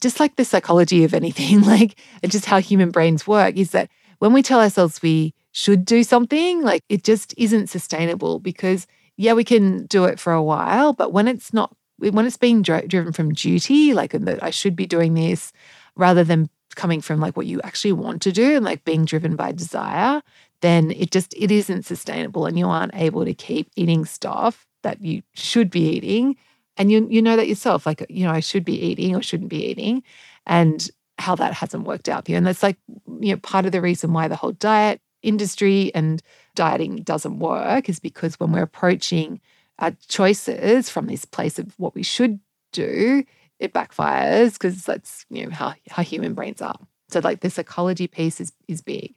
just 0.00 0.20
like 0.20 0.36
the 0.36 0.44
psychology 0.44 1.04
of 1.04 1.14
anything, 1.14 1.62
like 1.62 1.98
just 2.26 2.44
how 2.44 2.60
human 2.60 2.90
brains 2.90 3.26
work, 3.26 3.56
is 3.56 3.70
that 3.70 3.88
when 4.18 4.34
we 4.34 4.42
tell 4.42 4.60
ourselves 4.60 5.00
we 5.00 5.32
should 5.52 5.84
do 5.84 6.02
something, 6.04 6.62
like 6.62 6.82
it 6.88 7.04
just 7.04 7.34
isn't 7.36 7.68
sustainable 7.68 8.38
because, 8.38 8.86
yeah, 9.16 9.32
we 9.32 9.44
can 9.44 9.86
do 9.86 10.04
it 10.04 10.20
for 10.20 10.32
a 10.32 10.42
while, 10.42 10.92
but 10.92 11.12
when 11.12 11.28
it's 11.28 11.52
not, 11.52 11.74
when 11.98 12.24
it's 12.26 12.36
being 12.36 12.62
dri- 12.62 12.86
driven 12.86 13.12
from 13.12 13.34
duty, 13.34 13.92
like 13.92 14.12
that 14.12 14.42
I 14.42 14.50
should 14.50 14.76
be 14.76 14.86
doing 14.86 15.14
this 15.14 15.52
rather 15.96 16.24
than 16.24 16.48
coming 16.76 17.00
from 17.00 17.20
like 17.20 17.36
what 17.36 17.46
you 17.46 17.60
actually 17.62 17.92
want 17.92 18.22
to 18.22 18.32
do 18.32 18.56
and 18.56 18.64
like 18.64 18.84
being 18.84 19.04
driven 19.04 19.36
by 19.36 19.52
desire, 19.52 20.22
then 20.62 20.92
it 20.92 21.10
just, 21.10 21.34
it 21.36 21.50
isn't 21.50 21.84
sustainable 21.84 22.46
and 22.46 22.58
you 22.58 22.68
aren't 22.68 22.94
able 22.94 23.24
to 23.24 23.34
keep 23.34 23.68
eating 23.76 24.04
stuff 24.04 24.66
that 24.82 25.02
you 25.02 25.22
should 25.34 25.70
be 25.70 25.88
eating. 25.90 26.36
And 26.76 26.90
you 26.90 27.06
you 27.10 27.20
know 27.20 27.36
that 27.36 27.48
yourself 27.48 27.84
like 27.84 28.06
you 28.08 28.24
know 28.24 28.30
i 28.30 28.40
should 28.40 28.64
be 28.64 28.80
eating 28.80 29.14
or 29.14 29.20
shouldn't 29.20 29.50
be 29.50 29.66
eating 29.66 30.02
and 30.46 30.88
how 31.18 31.34
that 31.34 31.52
hasn't 31.52 31.84
worked 31.84 32.08
out 32.08 32.24
for 32.24 32.30
you. 32.30 32.38
And 32.38 32.46
that's 32.46 32.62
like 32.62 32.78
you 33.20 33.32
know 33.32 33.36
part 33.36 33.66
of 33.66 33.72
the 33.72 33.82
reason 33.82 34.14
why 34.14 34.28
the 34.28 34.36
whole 34.36 34.52
diet 34.52 35.00
industry 35.22 35.90
and 35.94 36.22
dieting 36.54 36.96
doesn't 37.02 37.38
work 37.38 37.88
is 37.88 38.00
because 38.00 38.38
when 38.38 38.52
we're 38.52 38.62
approaching 38.62 39.40
our 39.78 39.92
choices 40.08 40.90
from 40.90 41.06
this 41.06 41.24
place 41.24 41.58
of 41.58 41.74
what 41.78 41.94
we 41.94 42.02
should 42.02 42.38
do 42.72 43.24
it 43.58 43.72
backfires 43.72 44.54
because 44.54 44.84
that's 44.84 45.26
you 45.30 45.44
know 45.44 45.50
how, 45.50 45.74
how 45.88 46.02
human 46.02 46.34
brains 46.34 46.62
are 46.62 46.78
so 47.08 47.20
like 47.20 47.40
the 47.40 47.50
psychology 47.50 48.06
piece 48.06 48.40
is 48.40 48.52
is 48.68 48.80
big 48.80 49.14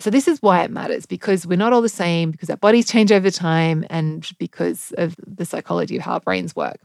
so, 0.00 0.08
this 0.08 0.28
is 0.28 0.40
why 0.40 0.62
it 0.62 0.70
matters 0.70 1.04
because 1.04 1.46
we're 1.46 1.56
not 1.56 1.74
all 1.74 1.82
the 1.82 1.88
same, 1.88 2.30
because 2.30 2.48
our 2.48 2.56
bodies 2.56 2.88
change 2.88 3.12
over 3.12 3.30
time, 3.30 3.84
and 3.90 4.28
because 4.38 4.92
of 4.96 5.14
the 5.26 5.44
psychology 5.44 5.96
of 5.96 6.02
how 6.02 6.14
our 6.14 6.20
brains 6.20 6.56
work. 6.56 6.80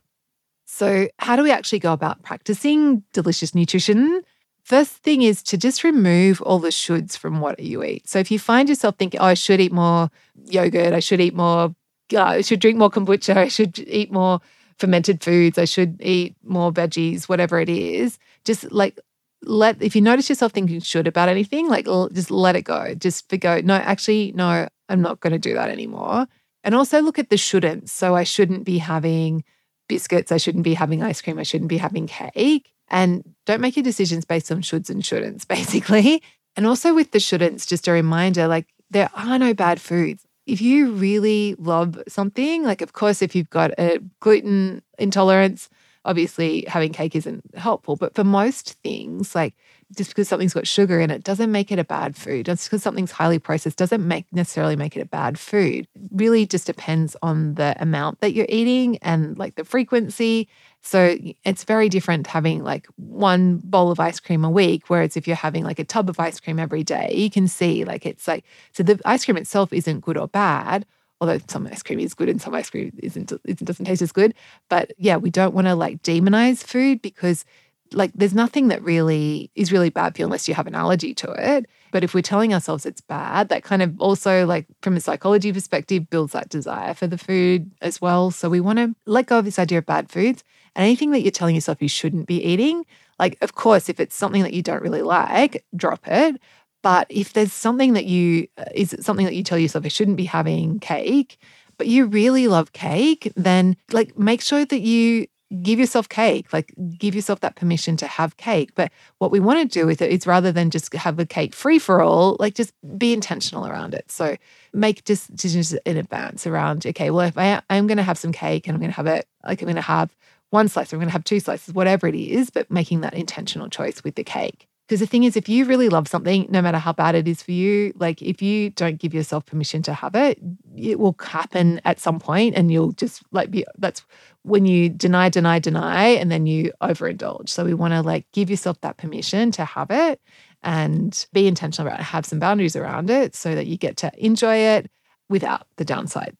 So, 0.65 1.07
how 1.19 1.35
do 1.35 1.43
we 1.43 1.51
actually 1.51 1.79
go 1.79 1.93
about 1.93 2.23
practicing 2.23 3.03
delicious 3.13 3.55
nutrition? 3.55 4.21
First 4.65 4.93
thing 4.93 5.21
is 5.21 5.43
to 5.43 5.57
just 5.57 5.83
remove 5.83 6.41
all 6.41 6.57
the 6.57 6.69
shoulds 6.69 7.15
from 7.15 7.39
what 7.39 7.59
you 7.59 7.83
eat. 7.83 8.09
So, 8.09 8.17
if 8.17 8.31
you 8.31 8.39
find 8.39 8.67
yourself 8.67 8.95
thinking, 8.97 9.19
oh, 9.19 9.25
I 9.25 9.35
should 9.35 9.61
eat 9.61 9.71
more 9.71 10.09
yogurt, 10.45 10.91
I 10.91 11.01
should 11.01 11.21
eat 11.21 11.35
more, 11.35 11.75
uh, 12.11 12.23
I 12.23 12.41
should 12.41 12.61
drink 12.61 12.79
more 12.79 12.89
kombucha, 12.89 13.37
I 13.37 13.47
should 13.47 13.77
eat 13.77 14.11
more 14.11 14.39
fermented 14.79 15.23
foods, 15.23 15.59
I 15.59 15.65
should 15.65 16.01
eat 16.01 16.35
more 16.43 16.73
veggies, 16.73 17.29
whatever 17.29 17.59
it 17.59 17.69
is, 17.69 18.17
just 18.43 18.71
like 18.71 18.99
let 19.43 19.79
if 19.83 19.95
you 19.95 20.01
notice 20.01 20.29
yourself 20.29 20.51
thinking 20.51 20.79
should 20.79 21.05
about 21.05 21.29
anything, 21.29 21.69
like 21.69 21.85
just 22.11 22.31
let 22.31 22.55
it 22.55 22.63
go. 22.63 22.95
Just 22.95 23.29
go, 23.39 23.61
no, 23.61 23.75
actually, 23.75 24.31
no, 24.35 24.67
I'm 24.89 25.01
not 25.03 25.19
going 25.19 25.33
to 25.33 25.39
do 25.39 25.53
that 25.53 25.69
anymore. 25.69 26.25
And 26.63 26.73
also 26.73 27.01
look 27.01 27.19
at 27.19 27.29
the 27.29 27.37
shouldn't. 27.37 27.91
So 27.91 28.15
I 28.15 28.23
shouldn't 28.23 28.63
be 28.65 28.79
having 28.79 29.43
biscuits. 29.87 30.31
I 30.31 30.37
shouldn't 30.37 30.63
be 30.63 30.73
having 30.73 31.03
ice 31.03 31.21
cream. 31.21 31.37
I 31.37 31.43
shouldn't 31.43 31.69
be 31.69 31.77
having 31.77 32.07
cake. 32.07 32.71
And 32.89 33.23
don't 33.45 33.61
make 33.61 33.75
your 33.75 33.83
decisions 33.83 34.25
based 34.25 34.51
on 34.51 34.61
shoulds 34.61 34.89
and 34.89 35.01
shouldn'ts, 35.01 35.47
basically. 35.47 36.21
And 36.55 36.65
also 36.65 36.93
with 36.93 37.11
the 37.11 37.19
shouldn'ts, 37.19 37.67
just 37.67 37.87
a 37.87 37.91
reminder 37.91 38.47
like 38.47 38.67
there 38.89 39.09
are 39.15 39.39
no 39.39 39.53
bad 39.53 39.81
foods. 39.81 40.25
If 40.45 40.61
you 40.61 40.91
really 40.91 41.55
love 41.57 42.01
something, 42.07 42.63
like, 42.63 42.81
of 42.81 42.93
course, 42.93 43.23
if 43.23 43.35
you've 43.35 43.49
got 43.49 43.71
a 43.79 43.99
gluten 44.19 44.83
intolerance, 44.99 45.69
obviously 46.05 46.65
having 46.67 46.93
cake 46.93 47.15
isn't 47.15 47.43
helpful, 47.55 47.95
but 47.95 48.13
for 48.13 48.23
most 48.23 48.73
things, 48.83 49.33
like 49.33 49.55
just 49.95 50.09
because 50.09 50.27
something's 50.27 50.53
got 50.53 50.67
sugar 50.67 50.99
in 50.99 51.11
it 51.11 51.23
doesn't 51.23 51.51
make 51.51 51.71
it 51.71 51.79
a 51.79 51.83
bad 51.83 52.15
food. 52.15 52.47
Just 52.47 52.65
because 52.65 52.81
something's 52.81 53.11
highly 53.11 53.39
processed 53.39 53.77
doesn't 53.77 54.05
make 54.07 54.25
necessarily 54.31 54.75
make 54.75 54.97
it 54.97 55.01
a 55.01 55.05
bad 55.05 55.37
food. 55.37 55.87
It 55.95 56.01
really 56.11 56.45
just 56.45 56.65
depends 56.65 57.15
on 57.21 57.55
the 57.55 57.75
amount 57.79 58.21
that 58.21 58.33
you're 58.33 58.47
eating 58.49 58.97
and 58.97 59.37
like 59.37 59.55
the 59.55 59.63
frequency. 59.63 60.47
So 60.81 61.17
it's 61.43 61.63
very 61.63 61.89
different 61.89 62.27
having 62.27 62.63
like 62.63 62.87
one 62.95 63.57
bowl 63.57 63.91
of 63.91 63.99
ice 63.99 64.19
cream 64.19 64.43
a 64.43 64.49
week, 64.49 64.83
whereas 64.89 65.15
if 65.17 65.27
you're 65.27 65.35
having 65.35 65.63
like 65.63 65.79
a 65.79 65.83
tub 65.83 66.09
of 66.09 66.19
ice 66.19 66.39
cream 66.39 66.59
every 66.59 66.83
day, 66.83 67.11
you 67.13 67.29
can 67.29 67.47
see 67.47 67.85
like 67.85 68.05
it's 68.05 68.27
like 68.27 68.43
so 68.71 68.83
the 68.83 68.99
ice 69.05 69.25
cream 69.25 69.37
itself 69.37 69.71
isn't 69.71 70.01
good 70.01 70.17
or 70.17 70.27
bad 70.27 70.85
although 71.21 71.39
some 71.47 71.67
ice 71.67 71.81
cream 71.81 71.99
is 71.99 72.13
good 72.13 72.29
and 72.29 72.41
some 72.41 72.53
ice 72.53 72.69
cream 72.69 72.91
isn't, 73.01 73.31
isn't 73.45 73.65
doesn't 73.65 73.85
taste 73.85 74.01
as 74.01 74.11
good. 74.11 74.33
But 74.69 74.91
yeah, 74.97 75.17
we 75.17 75.29
don't 75.29 75.53
want 75.53 75.67
to 75.67 75.75
like 75.75 76.01
demonize 76.01 76.63
food 76.63 77.01
because 77.01 77.45
like 77.91 78.11
there's 78.15 78.33
nothing 78.33 78.69
that 78.69 78.83
really 78.83 79.51
is 79.55 79.71
really 79.71 79.89
bad 79.89 80.15
for 80.15 80.21
you 80.21 80.25
unless 80.25 80.47
you 80.47 80.53
have 80.53 80.67
an 80.67 80.75
allergy 80.75 81.13
to 81.15 81.31
it. 81.31 81.65
But 81.91 82.03
if 82.03 82.13
we're 82.13 82.21
telling 82.21 82.53
ourselves 82.53 82.85
it's 82.85 83.01
bad, 83.01 83.49
that 83.49 83.63
kind 83.63 83.81
of 83.81 83.99
also, 83.99 84.45
like 84.45 84.65
from 84.81 84.97
a 84.97 84.99
psychology 84.99 85.53
perspective, 85.53 86.09
builds 86.09 86.33
that 86.33 86.49
desire 86.49 86.93
for 86.93 87.07
the 87.07 87.17
food 87.17 87.71
as 87.81 88.01
well. 88.01 88.31
So 88.31 88.49
we 88.49 88.59
want 88.59 88.79
to 88.79 88.95
let 89.05 89.27
go 89.27 89.39
of 89.39 89.45
this 89.45 89.59
idea 89.59 89.77
of 89.77 89.85
bad 89.85 90.09
foods 90.09 90.43
and 90.75 90.83
anything 90.83 91.11
that 91.11 91.21
you're 91.21 91.31
telling 91.31 91.55
yourself 91.55 91.81
you 91.81 91.87
shouldn't 91.87 92.27
be 92.27 92.43
eating. 92.43 92.85
Like, 93.19 93.37
of 93.41 93.55
course, 93.55 93.87
if 93.87 93.99
it's 93.99 94.15
something 94.15 94.43
that 94.43 94.53
you 94.53 94.61
don't 94.61 94.81
really 94.81 95.01
like, 95.01 95.65
drop 95.75 96.07
it. 96.07 96.41
But 96.81 97.07
if 97.09 97.33
there's 97.33 97.53
something 97.53 97.93
that 97.93 98.05
you, 98.05 98.47
uh, 98.57 98.65
is 98.73 98.95
something 98.99 99.25
that 99.25 99.35
you 99.35 99.43
tell 99.43 99.57
yourself 99.57 99.85
I 99.85 99.89
shouldn't 99.89 100.17
be 100.17 100.25
having 100.25 100.79
cake, 100.79 101.39
but 101.77 101.87
you 101.87 102.05
really 102.05 102.47
love 102.47 102.73
cake, 102.73 103.31
then 103.35 103.77
like 103.91 104.17
make 104.17 104.41
sure 104.41 104.65
that 104.65 104.81
you 104.81 105.27
give 105.61 105.79
yourself 105.79 106.09
cake, 106.09 106.51
like 106.53 106.73
give 106.97 107.15
yourself 107.15 107.39
that 107.41 107.55
permission 107.55 107.97
to 107.97 108.07
have 108.07 108.37
cake. 108.37 108.71
But 108.75 108.91
what 109.19 109.31
we 109.31 109.39
want 109.39 109.59
to 109.59 109.79
do 109.79 109.85
with 109.85 110.01
it 110.01 110.11
is 110.11 110.25
rather 110.25 110.51
than 110.51 110.69
just 110.69 110.93
have 110.93 111.19
a 111.19 111.25
cake 111.25 111.53
free 111.53 111.79
for 111.79 112.01
all, 112.01 112.37
like 112.39 112.55
just 112.55 112.73
be 112.97 113.13
intentional 113.13 113.67
around 113.67 113.93
it. 113.93 114.11
So 114.11 114.37
make 114.73 115.03
decisions 115.03 115.73
in 115.85 115.97
advance 115.97 116.47
around, 116.47 116.85
okay, 116.85 117.09
well, 117.09 117.27
if 117.27 117.37
I 117.37 117.61
am 117.69 117.87
going 117.87 117.97
to 117.97 118.03
have 118.03 118.17
some 118.17 118.31
cake 118.31 118.67
and 118.67 118.75
I'm 118.75 118.81
going 118.81 118.91
to 118.91 118.97
have 118.97 119.07
it, 119.07 119.27
like 119.45 119.61
I'm 119.61 119.67
going 119.67 119.75
to 119.75 119.81
have 119.81 120.15
one 120.51 120.67
slice, 120.67 120.93
or 120.93 120.95
I'm 120.95 120.99
going 120.99 121.09
to 121.09 121.13
have 121.13 121.23
two 121.23 121.39
slices, 121.39 121.73
whatever 121.73 122.07
it 122.07 122.15
is, 122.15 122.49
but 122.49 122.71
making 122.71 123.01
that 123.01 123.13
intentional 123.13 123.69
choice 123.69 124.03
with 124.03 124.15
the 124.15 124.23
cake. 124.23 124.67
Because 124.87 124.99
the 124.99 125.07
thing 125.07 125.23
is, 125.23 125.35
if 125.35 125.49
you 125.49 125.65
really 125.65 125.89
love 125.89 126.07
something, 126.07 126.45
no 126.49 126.61
matter 126.61 126.77
how 126.77 126.93
bad 126.93 127.15
it 127.15 127.27
is 127.27 127.41
for 127.41 127.51
you, 127.51 127.91
like 127.97 128.21
if 128.21 128.39
you 128.39 128.69
don't 128.69 128.99
give 128.99 129.15
yourself 129.15 129.43
permission 129.45 129.81
to 129.83 129.93
have 129.93 130.13
it, 130.13 130.39
it 130.77 130.99
will 130.99 131.15
happen 131.19 131.81
at 131.85 131.99
some 131.99 132.19
point 132.19 132.55
and 132.55 132.71
you'll 132.71 132.91
just 132.91 133.23
like 133.31 133.49
be 133.49 133.65
that's 133.79 134.03
when 134.43 134.67
you 134.67 134.89
deny, 134.89 135.27
deny, 135.29 135.57
deny, 135.57 136.05
and 136.09 136.31
then 136.31 136.45
you 136.45 136.71
overindulge. 136.83 137.49
So 137.49 137.65
we 137.65 137.73
want 137.73 137.95
to 137.95 138.03
like 138.03 138.31
give 138.31 138.51
yourself 138.51 138.79
that 138.81 138.97
permission 138.97 139.49
to 139.53 139.65
have 139.65 139.89
it 139.89 140.21
and 140.61 141.25
be 141.33 141.47
intentional 141.47 141.87
about 141.87 141.99
it, 141.99 142.03
have 142.03 142.25
some 142.25 142.37
boundaries 142.37 142.75
around 142.75 143.09
it 143.09 143.35
so 143.35 143.55
that 143.55 143.65
you 143.65 143.77
get 143.77 143.97
to 143.97 144.11
enjoy 144.23 144.55
it 144.55 144.91
without 145.29 145.65
the 145.77 145.85
downside. 145.85 146.37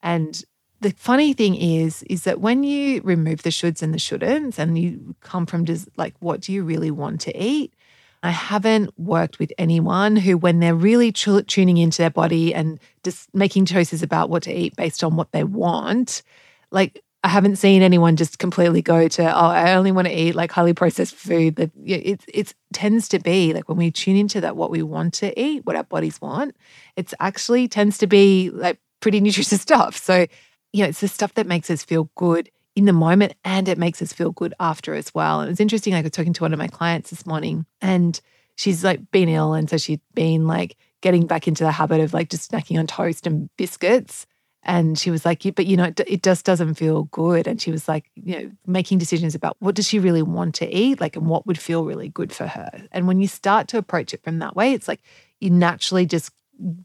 And 0.00 0.44
the 0.80 0.92
funny 0.92 1.32
thing 1.32 1.56
is, 1.56 2.02
is 2.04 2.24
that 2.24 2.40
when 2.40 2.62
you 2.62 3.02
remove 3.02 3.42
the 3.42 3.50
shoulds 3.50 3.82
and 3.82 3.92
the 3.92 3.98
shouldn'ts 3.98 4.58
and 4.58 4.78
you 4.78 5.14
come 5.20 5.44
from 5.44 5.64
just 5.64 5.88
like, 5.96 6.14
what 6.20 6.40
do 6.40 6.52
you 6.52 6.62
really 6.62 6.90
want 6.90 7.20
to 7.22 7.36
eat? 7.36 7.74
I 8.22 8.30
haven't 8.30 8.90
worked 8.98 9.38
with 9.38 9.52
anyone 9.56 10.16
who, 10.16 10.36
when 10.36 10.60
they're 10.60 10.74
really 10.74 11.10
tuning 11.10 11.78
into 11.78 11.98
their 11.98 12.10
body 12.10 12.54
and 12.54 12.78
just 13.02 13.34
making 13.34 13.64
choices 13.64 14.02
about 14.02 14.28
what 14.28 14.42
to 14.42 14.52
eat 14.52 14.76
based 14.76 15.02
on 15.02 15.16
what 15.16 15.32
they 15.32 15.44
want, 15.44 16.22
like 16.70 17.02
I 17.24 17.28
haven't 17.28 17.56
seen 17.56 17.82
anyone 17.82 18.16
just 18.16 18.38
completely 18.38 18.82
go 18.82 19.08
to, 19.08 19.22
oh, 19.22 19.48
I 19.48 19.74
only 19.74 19.92
want 19.92 20.06
to 20.08 20.14
eat 20.14 20.34
like 20.34 20.52
highly 20.52 20.74
processed 20.74 21.14
food. 21.14 21.56
That 21.56 21.70
it 21.84 22.22
it 22.28 22.54
tends 22.72 23.08
to 23.08 23.18
be 23.18 23.54
like 23.54 23.68
when 23.68 23.78
we 23.78 23.90
tune 23.90 24.16
into 24.16 24.40
that, 24.42 24.56
what 24.56 24.70
we 24.70 24.82
want 24.82 25.14
to 25.14 25.38
eat, 25.40 25.64
what 25.64 25.76
our 25.76 25.84
bodies 25.84 26.20
want, 26.20 26.56
it's 26.96 27.14
actually 27.20 27.68
tends 27.68 27.98
to 27.98 28.06
be 28.06 28.50
like 28.50 28.78
pretty 29.00 29.20
nutritious 29.22 29.60
stuff. 29.60 29.96
So, 29.96 30.26
you 30.72 30.82
know, 30.82 30.88
it's 30.88 31.00
the 31.00 31.08
stuff 31.08 31.34
that 31.34 31.46
makes 31.46 31.70
us 31.70 31.82
feel 31.82 32.10
good 32.16 32.50
in 32.76 32.84
the 32.84 32.92
moment 32.92 33.34
and 33.44 33.68
it 33.68 33.78
makes 33.78 34.00
us 34.00 34.12
feel 34.12 34.30
good 34.30 34.54
after 34.60 34.94
as 34.94 35.14
well. 35.14 35.40
And 35.40 35.48
it 35.48 35.52
was 35.52 35.60
interesting. 35.60 35.94
I 35.94 36.02
was 36.02 36.12
talking 36.12 36.32
to 36.32 36.42
one 36.42 36.52
of 36.52 36.58
my 36.58 36.68
clients 36.68 37.10
this 37.10 37.26
morning 37.26 37.66
and 37.80 38.20
she's 38.56 38.84
like 38.84 39.10
been 39.10 39.28
ill. 39.28 39.54
And 39.54 39.68
so 39.68 39.76
she'd 39.76 40.00
been 40.14 40.46
like 40.46 40.76
getting 41.00 41.26
back 41.26 41.48
into 41.48 41.64
the 41.64 41.72
habit 41.72 42.00
of 42.00 42.14
like 42.14 42.30
just 42.30 42.50
snacking 42.50 42.78
on 42.78 42.86
toast 42.86 43.26
and 43.26 43.48
biscuits. 43.56 44.26
And 44.62 44.98
she 44.98 45.10
was 45.10 45.24
like, 45.24 45.42
but 45.54 45.66
you 45.66 45.76
know, 45.76 45.84
it, 45.84 46.00
it 46.06 46.22
just 46.22 46.44
doesn't 46.44 46.74
feel 46.74 47.04
good. 47.04 47.46
And 47.46 47.60
she 47.60 47.70
was 47.70 47.88
like, 47.88 48.10
you 48.14 48.38
know, 48.38 48.50
making 48.66 48.98
decisions 48.98 49.34
about 49.34 49.56
what 49.60 49.74
does 49.74 49.88
she 49.88 49.98
really 49.98 50.22
want 50.22 50.54
to 50.56 50.68
eat, 50.68 51.00
like, 51.00 51.16
and 51.16 51.26
what 51.26 51.46
would 51.46 51.58
feel 51.58 51.84
really 51.84 52.10
good 52.10 52.30
for 52.30 52.46
her. 52.46 52.70
And 52.92 53.08
when 53.08 53.22
you 53.22 53.26
start 53.26 53.68
to 53.68 53.78
approach 53.78 54.12
it 54.12 54.22
from 54.22 54.38
that 54.40 54.54
way, 54.54 54.74
it's 54.74 54.86
like 54.86 55.00
you 55.40 55.48
naturally 55.48 56.04
just 56.04 56.30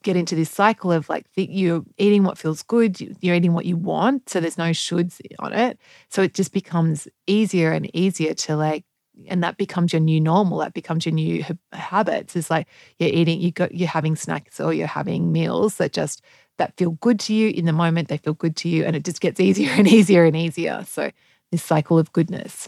get 0.01 0.15
into 0.15 0.35
this 0.35 0.49
cycle 0.49 0.91
of 0.91 1.09
like 1.09 1.25
you're 1.35 1.83
eating 1.97 2.23
what 2.23 2.37
feels 2.37 2.63
good, 2.63 2.99
you're 3.21 3.35
eating 3.35 3.53
what 3.53 3.65
you 3.65 3.77
want. 3.77 4.29
So 4.29 4.39
there's 4.39 4.57
no 4.57 4.71
shoulds 4.71 5.19
on 5.39 5.53
it. 5.53 5.79
So 6.09 6.21
it 6.21 6.33
just 6.33 6.53
becomes 6.53 7.07
easier 7.27 7.71
and 7.71 7.93
easier 7.95 8.33
to 8.33 8.55
like, 8.55 8.85
and 9.27 9.43
that 9.43 9.57
becomes 9.57 9.93
your 9.93 10.01
new 10.01 10.19
normal. 10.19 10.59
That 10.59 10.73
becomes 10.73 11.05
your 11.05 11.13
new 11.13 11.43
habits. 11.71 12.35
It's 12.35 12.49
like 12.49 12.67
you're 12.99 13.09
eating, 13.09 13.39
you 13.39 13.51
got, 13.51 13.73
you're 13.73 13.87
having 13.87 14.15
snacks 14.15 14.59
or 14.59 14.73
you're 14.73 14.87
having 14.87 15.31
meals 15.31 15.75
that 15.77 15.93
just 15.93 16.21
that 16.57 16.75
feel 16.77 16.91
good 16.91 17.19
to 17.21 17.33
you 17.33 17.49
in 17.49 17.65
the 17.65 17.73
moment. 17.73 18.07
They 18.07 18.17
feel 18.17 18.33
good 18.33 18.55
to 18.57 18.69
you, 18.69 18.85
and 18.85 18.95
it 18.95 19.03
just 19.03 19.21
gets 19.21 19.39
easier 19.41 19.71
and 19.71 19.87
easier 19.87 20.25
and 20.25 20.35
easier. 20.35 20.83
So 20.87 21.11
this 21.51 21.63
cycle 21.63 21.99
of 21.99 22.11
goodness. 22.13 22.67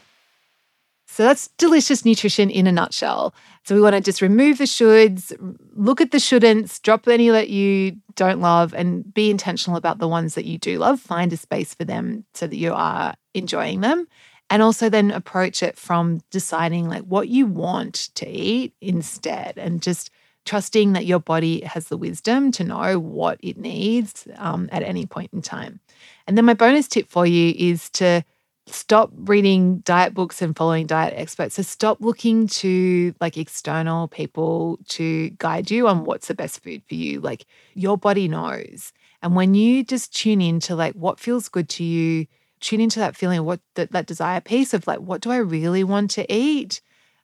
So 1.18 1.24
that's 1.24 1.48
delicious 1.58 2.06
nutrition 2.06 2.52
in 2.52 2.68
a 2.68 2.72
nutshell. 2.72 3.34
So 3.64 3.74
we 3.74 3.82
want 3.82 3.96
to 3.96 4.02
just 4.02 4.22
remove 4.22 4.60
the 4.60 4.66
shoulds, 4.66 5.34
look 5.76 6.00
at 6.00 6.12
the 6.12 6.20
shouldn'ts, 6.20 6.80
drop 6.80 7.08
any 7.08 7.28
that 7.30 7.50
you 7.50 7.96
don't 8.14 8.40
love, 8.40 8.72
and 8.76 9.12
be 9.16 9.32
intentional 9.32 9.78
about 9.78 9.98
the 9.98 10.08
ones 10.08 10.36
that 10.36 10.46
you 10.46 10.60
do 10.60 10.78
love. 10.78 11.00
Find 11.00 11.34
a 11.34 11.38
space 11.38 11.74
for 11.74 11.86
them 11.86 12.24
so 12.36 12.46
that 12.46 12.56
you 12.56 12.72
are 12.72 13.16
enjoying 13.34 13.82
them. 13.82 14.08
And 14.52 14.62
also 14.62 14.90
then 14.90 15.10
approach 15.10 15.64
it 15.64 15.76
from 15.76 16.20
deciding 16.30 16.88
like 16.88 17.02
what 17.02 17.30
you 17.30 17.48
want 17.48 18.10
to 18.14 18.30
eat 18.30 18.76
instead 18.80 19.58
and 19.58 19.82
just 19.82 20.12
trusting 20.46 20.94
that 20.94 21.08
your 21.08 21.20
body 21.20 21.62
has 21.62 21.88
the 21.88 21.98
wisdom 21.98 22.52
to 22.52 22.64
know 22.64 23.00
what 23.00 23.40
it 23.42 23.58
needs 23.58 24.28
um, 24.36 24.70
at 24.72 24.84
any 24.84 25.08
point 25.08 25.34
in 25.34 25.42
time. 25.42 25.80
And 26.28 26.38
then 26.38 26.46
my 26.46 26.54
bonus 26.54 26.88
tip 26.88 27.10
for 27.10 27.26
you 27.26 27.56
is 27.58 27.90
to 27.94 28.24
stop 28.68 29.12
reading 29.16 29.80
diet 29.80 30.14
books 30.14 30.42
and 30.42 30.56
following 30.56 30.86
diet 30.86 31.14
experts. 31.16 31.56
So 31.56 31.62
stop 31.62 32.00
looking 32.02 32.48
to 32.48 33.14
like 33.20 33.38
external 33.38 34.08
people 34.08 34.80
to 34.90 35.30
guide 35.32 35.72
you 35.72 35.88
on 35.88 36.04
what's 36.06 36.28
the 36.28 36.34
best 36.34 36.64
food 36.64 36.82
for 36.88 36.96
you. 36.96 37.20
Like 37.22 37.46
your 37.74 37.98
body 37.98 38.28
knows. 38.28 38.94
And 39.22 39.36
when 39.36 39.54
you 39.54 39.84
just 39.84 40.16
tune 40.16 40.42
into 40.42 40.76
like 40.76 40.94
what 40.94 41.20
feels 41.20 41.50
good 41.50 41.70
to 41.70 41.84
you, 41.84 42.28
tune 42.60 42.82
into 42.82 43.00
that 43.00 43.16
feeling, 43.16 43.44
what 43.44 43.60
that, 43.76 43.92
that 43.92 44.06
desire 44.06 44.42
piece 44.42 44.74
of 44.74 44.86
like, 44.88 45.00
what 45.00 45.22
do 45.22 45.32
I 45.32 45.38
really 45.38 45.84
want 45.84 46.12
to 46.12 46.32
eat? 46.34 46.82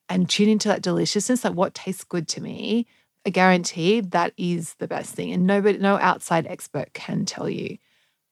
And 0.10 0.30
tune 0.30 0.50
into 0.50 0.68
that 0.68 0.82
deliciousness, 0.82 1.44
like 1.44 1.54
what 1.54 1.74
tastes 1.74 2.04
good 2.04 2.28
to 2.30 2.42
me. 2.42 2.88
I 3.26 3.30
guarantee 3.30 4.02
that 4.02 4.34
is 4.38 4.76
the 4.76 4.88
best 4.88 5.14
thing. 5.16 5.32
And 5.32 5.48
nobody, 5.48 5.78
no 5.78 5.98
outside 5.98 6.46
expert 6.48 6.94
can 6.94 7.26
tell 7.26 7.50
you. 7.50 7.78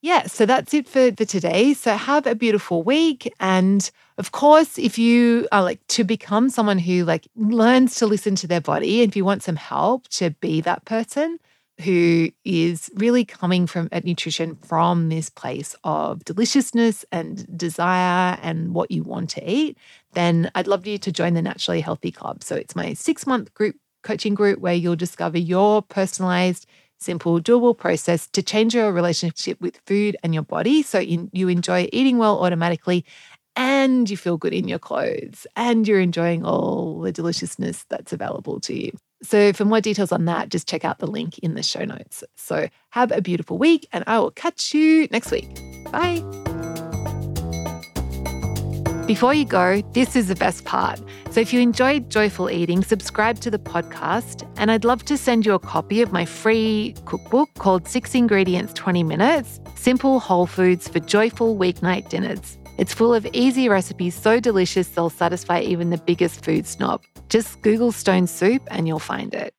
Yeah, 0.03 0.25
so 0.25 0.47
that's 0.47 0.73
it 0.73 0.87
for, 0.87 1.11
for 1.11 1.25
today. 1.25 1.73
So 1.75 1.95
have 1.95 2.25
a 2.25 2.33
beautiful 2.33 2.81
week. 2.81 3.31
And 3.39 3.89
of 4.17 4.31
course, 4.31 4.79
if 4.79 4.97
you 4.97 5.47
are 5.51 5.61
like 5.61 5.85
to 5.89 6.03
become 6.03 6.49
someone 6.49 6.79
who 6.79 7.05
like 7.05 7.27
learns 7.35 7.95
to 7.95 8.07
listen 8.07 8.35
to 8.37 8.47
their 8.47 8.61
body, 8.61 9.01
if 9.01 9.15
you 9.15 9.23
want 9.23 9.43
some 9.43 9.55
help 9.55 10.07
to 10.09 10.31
be 10.41 10.59
that 10.61 10.85
person 10.85 11.37
who 11.83 12.29
is 12.43 12.89
really 12.95 13.25
coming 13.25 13.67
from 13.67 13.89
at 13.91 14.03
nutrition 14.03 14.55
from 14.55 15.09
this 15.09 15.29
place 15.29 15.75
of 15.83 16.23
deliciousness 16.25 17.05
and 17.11 17.45
desire 17.57 18.37
and 18.41 18.73
what 18.73 18.91
you 18.91 19.03
want 19.03 19.29
to 19.31 19.49
eat, 19.51 19.77
then 20.13 20.49
I'd 20.55 20.67
love 20.67 20.87
you 20.87 20.97
to 20.97 21.11
join 21.11 21.35
the 21.35 21.41
Naturally 21.43 21.81
Healthy 21.81 22.11
Club. 22.11 22.43
So 22.43 22.55
it's 22.55 22.75
my 22.75 22.93
six 22.93 23.27
month 23.27 23.53
group 23.53 23.75
coaching 24.03 24.33
group 24.33 24.59
where 24.59 24.73
you'll 24.73 24.95
discover 24.95 25.37
your 25.37 25.83
personalized 25.83 26.65
simple, 27.01 27.39
doable 27.39 27.77
process 27.77 28.27
to 28.27 28.41
change 28.41 28.75
your 28.75 28.91
relationship 28.91 29.59
with 29.59 29.79
food 29.85 30.15
and 30.23 30.33
your 30.33 30.43
body 30.43 30.81
so 30.81 30.99
you 30.99 31.47
enjoy 31.47 31.89
eating 31.91 32.17
well 32.17 32.43
automatically 32.43 33.05
and 33.55 34.09
you 34.09 34.17
feel 34.17 34.37
good 34.37 34.53
in 34.53 34.67
your 34.67 34.79
clothes 34.79 35.45
and 35.55 35.87
you're 35.87 35.99
enjoying 35.99 36.45
all 36.45 36.99
the 37.01 37.11
deliciousness 37.11 37.85
that's 37.89 38.13
available 38.13 38.59
to 38.61 38.73
you. 38.73 38.91
So, 39.23 39.53
for 39.53 39.65
more 39.65 39.81
details 39.81 40.11
on 40.11 40.25
that, 40.25 40.49
just 40.49 40.67
check 40.67 40.83
out 40.83 40.97
the 40.97 41.07
link 41.07 41.37
in 41.39 41.53
the 41.53 41.61
show 41.61 41.85
notes. 41.85 42.23
So, 42.35 42.69
have 42.89 43.11
a 43.11 43.21
beautiful 43.21 43.57
week 43.57 43.87
and 43.91 44.03
I 44.07 44.17
will 44.19 44.31
catch 44.31 44.73
you 44.73 45.07
next 45.11 45.31
week. 45.31 45.49
Bye. 45.91 46.40
Before 49.11 49.33
you 49.33 49.43
go, 49.43 49.81
this 49.91 50.15
is 50.15 50.29
the 50.29 50.35
best 50.35 50.63
part. 50.63 51.01
So 51.31 51.41
if 51.41 51.51
you 51.51 51.59
enjoyed 51.59 52.09
Joyful 52.09 52.49
Eating, 52.49 52.81
subscribe 52.81 53.41
to 53.41 53.51
the 53.51 53.59
podcast, 53.59 54.49
and 54.55 54.71
I'd 54.71 54.85
love 54.85 55.03
to 55.03 55.17
send 55.17 55.45
you 55.45 55.53
a 55.53 55.59
copy 55.59 56.01
of 56.01 56.13
my 56.13 56.23
free 56.23 56.95
cookbook 57.03 57.49
called 57.55 57.89
Six 57.89 58.15
Ingredients 58.15 58.71
20 58.71 59.03
Minutes 59.03 59.59
Simple 59.75 60.21
Whole 60.21 60.45
Foods 60.47 60.87
for 60.87 61.01
Joyful 61.01 61.57
Weeknight 61.57 62.07
Dinners. 62.07 62.57
It's 62.77 62.93
full 62.93 63.13
of 63.13 63.27
easy 63.33 63.67
recipes 63.67 64.15
so 64.15 64.39
delicious 64.39 64.87
they'll 64.87 65.09
satisfy 65.09 65.59
even 65.59 65.89
the 65.89 65.97
biggest 65.97 66.45
food 66.45 66.65
snob. 66.65 67.03
Just 67.27 67.61
Google 67.63 67.91
stone 67.91 68.27
soup 68.27 68.61
and 68.71 68.87
you'll 68.87 68.99
find 68.99 69.33
it. 69.33 69.53